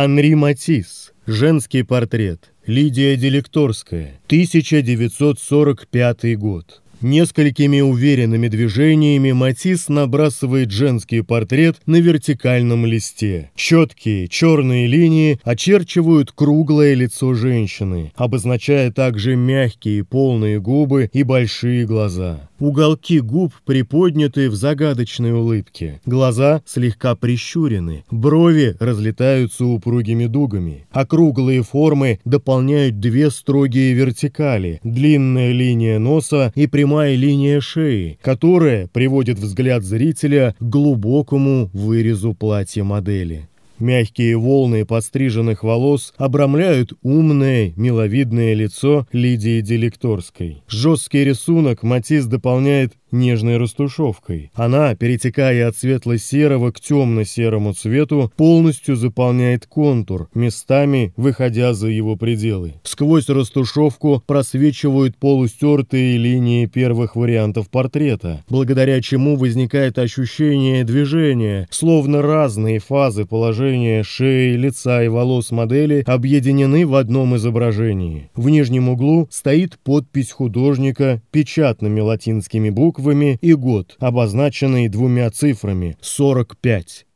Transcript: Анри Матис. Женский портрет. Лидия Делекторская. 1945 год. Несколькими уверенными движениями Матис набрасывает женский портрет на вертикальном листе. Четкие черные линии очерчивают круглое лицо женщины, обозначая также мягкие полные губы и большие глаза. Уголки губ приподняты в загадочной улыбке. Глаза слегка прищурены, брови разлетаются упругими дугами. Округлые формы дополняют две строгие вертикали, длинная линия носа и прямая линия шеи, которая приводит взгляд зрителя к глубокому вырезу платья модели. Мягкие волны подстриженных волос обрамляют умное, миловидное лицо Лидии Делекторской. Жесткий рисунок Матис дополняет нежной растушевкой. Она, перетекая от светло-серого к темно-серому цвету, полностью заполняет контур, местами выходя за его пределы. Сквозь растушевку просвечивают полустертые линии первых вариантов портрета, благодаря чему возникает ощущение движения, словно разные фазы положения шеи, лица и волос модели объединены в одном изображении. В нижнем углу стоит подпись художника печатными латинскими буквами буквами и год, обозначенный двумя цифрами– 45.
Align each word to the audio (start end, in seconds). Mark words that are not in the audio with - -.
Анри 0.00 0.34
Матис. 0.34 1.12
Женский 1.26 1.82
портрет. 1.82 2.52
Лидия 2.66 3.16
Делекторская. 3.16 4.20
1945 4.26 6.38
год. 6.38 6.82
Несколькими 7.00 7.80
уверенными 7.80 8.48
движениями 8.48 9.30
Матис 9.30 9.88
набрасывает 9.88 10.72
женский 10.72 11.20
портрет 11.20 11.76
на 11.86 12.00
вертикальном 12.00 12.86
листе. 12.86 13.52
Четкие 13.54 14.26
черные 14.26 14.88
линии 14.88 15.38
очерчивают 15.44 16.32
круглое 16.32 16.94
лицо 16.94 17.34
женщины, 17.34 18.12
обозначая 18.16 18.90
также 18.90 19.36
мягкие 19.36 20.02
полные 20.02 20.60
губы 20.60 21.08
и 21.12 21.22
большие 21.22 21.86
глаза. 21.86 22.48
Уголки 22.58 23.20
губ 23.20 23.52
приподняты 23.64 24.50
в 24.50 24.56
загадочной 24.56 25.30
улыбке. 25.30 26.00
Глаза 26.04 26.62
слегка 26.66 27.14
прищурены, 27.14 28.04
брови 28.10 28.74
разлетаются 28.80 29.64
упругими 29.64 30.26
дугами. 30.26 30.84
Округлые 30.90 31.62
формы 31.62 32.18
дополняют 32.24 32.98
две 32.98 33.30
строгие 33.30 33.92
вертикали, 33.92 34.80
длинная 34.82 35.52
линия 35.52 36.00
носа 36.00 36.52
и 36.56 36.66
прямая 36.66 36.87
линия 37.14 37.60
шеи, 37.60 38.18
которая 38.22 38.86
приводит 38.88 39.38
взгляд 39.38 39.84
зрителя 39.84 40.54
к 40.58 40.62
глубокому 40.62 41.70
вырезу 41.72 42.34
платья 42.34 42.84
модели. 42.84 43.48
Мягкие 43.78 44.36
волны 44.36 44.84
подстриженных 44.84 45.62
волос 45.62 46.12
обрамляют 46.16 46.94
умное, 47.02 47.72
миловидное 47.76 48.54
лицо 48.54 49.06
Лидии 49.12 49.60
Делекторской. 49.60 50.62
Жесткий 50.66 51.22
рисунок 51.22 51.84
Матис 51.84 52.26
дополняет 52.26 52.94
нежной 53.10 53.56
растушевкой. 53.56 54.50
Она, 54.54 54.94
перетекая 54.94 55.68
от 55.68 55.76
светло-серого 55.76 56.70
к 56.72 56.80
темно-серому 56.80 57.72
цвету, 57.72 58.30
полностью 58.36 58.96
заполняет 58.96 59.66
контур, 59.66 60.28
местами 60.34 61.12
выходя 61.16 61.74
за 61.74 61.88
его 61.88 62.16
пределы. 62.16 62.74
Сквозь 62.82 63.28
растушевку 63.28 64.22
просвечивают 64.26 65.16
полустертые 65.16 66.18
линии 66.18 66.66
первых 66.66 67.16
вариантов 67.16 67.68
портрета, 67.70 68.44
благодаря 68.48 69.00
чему 69.00 69.36
возникает 69.36 69.98
ощущение 69.98 70.84
движения, 70.84 71.66
словно 71.70 72.22
разные 72.22 72.78
фазы 72.78 73.24
положения 73.24 74.02
шеи, 74.02 74.56
лица 74.56 75.02
и 75.02 75.08
волос 75.08 75.50
модели 75.50 76.04
объединены 76.06 76.86
в 76.86 76.94
одном 76.94 77.36
изображении. 77.36 78.30
В 78.34 78.48
нижнем 78.48 78.88
углу 78.88 79.28
стоит 79.30 79.78
подпись 79.82 80.32
художника 80.32 81.22
печатными 81.30 82.00
латинскими 82.00 82.70
буквами 82.70 82.97
буквами 82.98 83.38
и 83.40 83.54
год, 83.54 83.96
обозначенный 84.00 84.88
двумя 84.88 85.30
цифрами– 85.30 85.96
45. 86.02 87.07